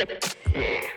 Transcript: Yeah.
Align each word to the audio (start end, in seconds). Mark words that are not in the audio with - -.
Yeah. 0.00 0.89